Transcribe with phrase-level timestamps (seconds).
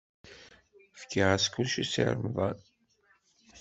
[1.01, 2.57] Fkiɣ-as kullec i Si Remḍan.